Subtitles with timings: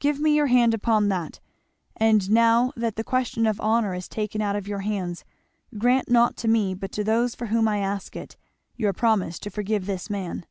[0.00, 1.40] "Give me your hand upon that.
[1.96, 5.24] And now that the question of honour is taken out of your hands,
[5.78, 8.36] grant not to me but to those for whom I ask it,
[8.76, 10.44] your promise to forgive this man."